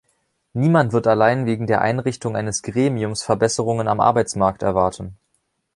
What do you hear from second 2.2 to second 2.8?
eines